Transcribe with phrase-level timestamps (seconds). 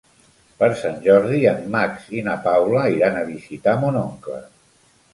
[0.63, 4.45] Per Sant Jordi en Max i na Paula iran a visitar mon oncle.